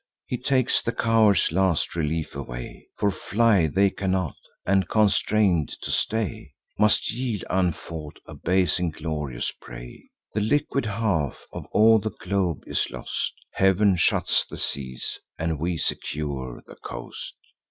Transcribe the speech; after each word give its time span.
He 0.25 0.37
takes 0.39 0.81
the 0.81 0.93
cowards' 0.93 1.51
last 1.51 1.95
relief 1.95 2.33
away; 2.35 2.87
For 2.97 3.11
fly 3.11 3.67
they 3.67 3.91
cannot, 3.91 4.33
and, 4.65 4.87
constrain'd 4.89 5.75
to 5.83 5.91
stay, 5.91 6.53
Must 6.79 7.11
yield 7.13 7.43
unfought, 7.51 8.17
a 8.25 8.33
base 8.33 8.79
inglorious 8.79 9.51
prey. 9.51 10.09
The 10.33 10.41
liquid 10.41 10.87
half 10.87 11.45
of 11.53 11.67
all 11.67 11.99
the 11.99 12.09
globe 12.09 12.63
is 12.65 12.89
lost; 12.89 13.33
Heav'n 13.51 13.95
shuts 13.95 14.43
the 14.47 14.57
seas, 14.57 15.19
and 15.37 15.59
we 15.59 15.77
secure 15.77 16.63
the 16.65 16.77
coast. 16.77 17.35